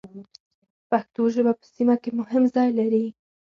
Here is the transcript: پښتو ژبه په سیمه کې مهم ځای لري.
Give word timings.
پښتو 0.89 1.21
ژبه 1.33 1.51
په 1.59 1.65
سیمه 1.75 1.95
کې 2.01 2.09
مهم 2.19 2.43
ځای 2.55 2.69
لري. 2.79 3.05